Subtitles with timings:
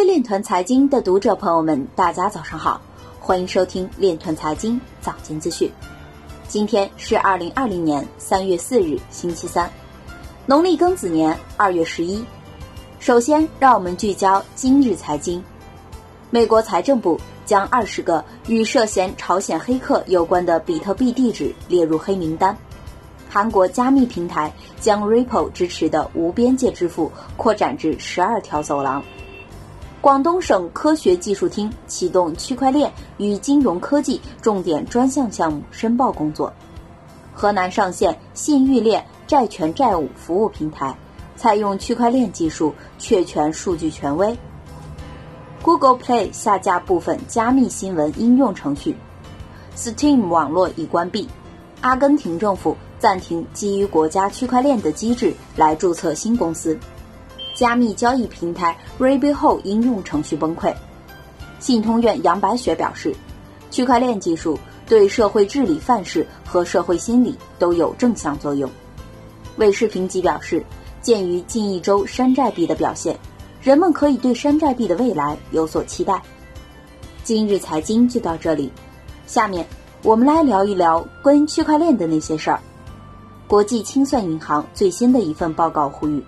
[0.00, 2.80] 位链团财经的读者朋友们，大家早上好，
[3.20, 5.70] 欢迎收听链团财经早间资讯。
[6.48, 9.70] 今天是二零二零年三月四日，星期三，
[10.46, 12.24] 农历庚子年二月十一。
[12.98, 15.44] 首先，让我们聚焦今日财经。
[16.30, 22.56] 美国财政部将二十个与涉嫌朝鲜黑客有关的比特币地址列入黑名单。
[23.28, 29.04] 韩国加密平台将 Ripple 支持的无边界支付扩展至十二条走廊。
[30.00, 36.50] 广东省科学技术厅启动区块链与金融科技重点专项项目申报工作。
[37.34, 40.96] 河南上线信誉链债权债务服务平台，
[41.36, 44.34] 采用区块链技术确权数据权威。
[45.60, 48.96] Google Play 下架部分加密新闻应用程序。
[49.76, 51.28] Steam 网络已关闭。
[51.82, 52.76] 阿根廷政府。
[52.98, 56.78] 暂停基于国家区块链的机制来注册新公司，
[57.60, 60.74] 加密交易平台 Rabbit Hole 应用程序崩溃。
[61.58, 63.14] 信通院杨白雪表示，
[63.70, 68.70] 区块链技术对社会治理范式和社会心理都有正向作用。
[69.58, 70.64] 韦世平吉表示，
[71.02, 73.14] 鉴于近一周山寨币的表现，
[73.60, 76.22] 人们可以对山寨币的未来有所期待。
[77.24, 78.72] 今日财经就到这里，
[79.26, 79.66] 下面
[80.02, 82.58] 我们来聊一聊关于区块链的那些事儿。
[83.46, 86.24] 国际清算银行最新的一份报告呼吁，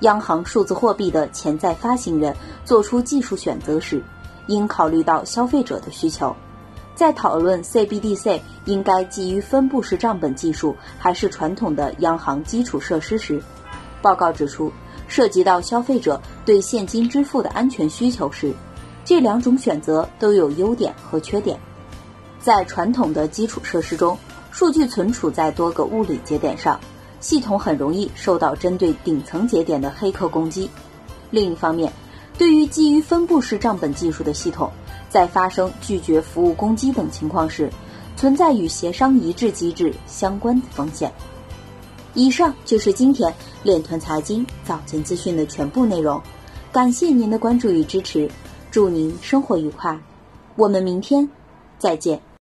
[0.00, 4.02] 央行数字货币的潜在发行人做出技术选择时，
[4.46, 6.34] 应考虑到消费者的需求。
[6.94, 13.42] 在讨论 CBDC 应该基于分布式账本技术还是传统的央行基础设施时，
[14.00, 14.72] 报告指出，
[15.06, 18.54] 涉及到消费者对现金支付的安全需求时，
[19.04, 21.58] 这两种选择都有优点和缺点。
[22.40, 24.16] 在传统的基础设施中，
[24.50, 26.80] 数据存储在多个物理节点上，
[27.20, 30.70] 系统很容易受到针对顶层节点的黑客攻击。
[31.30, 31.92] 另一方面，
[32.38, 34.70] 对于基于分布式账本技术的系统，
[35.08, 37.70] 在发生拒绝服务攻击等情况时，
[38.16, 41.12] 存在与协商一致机制相关的风险。
[42.14, 46.20] 以上就是今天链团财经早间资讯的全部内容，
[46.72, 48.30] 感谢您的关注与支持，
[48.70, 49.98] 祝您生活愉快，
[50.54, 51.28] 我们明天
[51.78, 52.26] 再见。